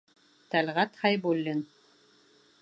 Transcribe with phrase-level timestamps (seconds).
[0.55, 1.63] Тәлғәт ХӘЙБУЛЛИН.